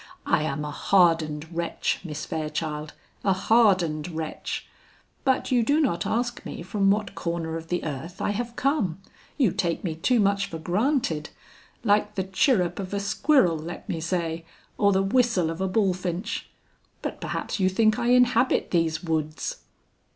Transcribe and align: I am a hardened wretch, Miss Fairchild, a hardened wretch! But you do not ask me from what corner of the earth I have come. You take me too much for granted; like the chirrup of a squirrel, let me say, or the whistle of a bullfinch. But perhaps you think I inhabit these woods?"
I 0.25 0.41
am 0.41 0.65
a 0.65 0.71
hardened 0.71 1.55
wretch, 1.55 1.99
Miss 2.03 2.25
Fairchild, 2.25 2.93
a 3.23 3.33
hardened 3.33 4.07
wretch! 4.09 4.65
But 5.23 5.51
you 5.51 5.61
do 5.61 5.79
not 5.79 6.07
ask 6.07 6.43
me 6.43 6.63
from 6.63 6.89
what 6.89 7.13
corner 7.13 7.55
of 7.55 7.67
the 7.67 7.83
earth 7.83 8.19
I 8.19 8.31
have 8.31 8.55
come. 8.55 8.99
You 9.37 9.51
take 9.51 9.83
me 9.83 9.93
too 9.93 10.19
much 10.19 10.47
for 10.47 10.57
granted; 10.57 11.29
like 11.83 12.15
the 12.15 12.23
chirrup 12.23 12.79
of 12.79 12.95
a 12.95 12.99
squirrel, 12.99 13.59
let 13.59 13.87
me 13.87 14.01
say, 14.01 14.43
or 14.75 14.91
the 14.91 15.03
whistle 15.03 15.51
of 15.51 15.61
a 15.61 15.67
bullfinch. 15.67 16.49
But 17.03 17.21
perhaps 17.21 17.59
you 17.59 17.69
think 17.69 17.99
I 17.99 18.07
inhabit 18.07 18.71
these 18.71 19.03
woods?" 19.03 19.57